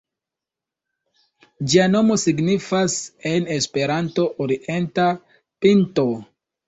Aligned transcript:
Ĝia 1.73 1.85
nomo 1.91 2.17
signifas 2.23 2.95
en 3.35 3.47
Esperanto 3.57 4.29
Orienta 4.47 5.07
Pinto. 5.67 6.07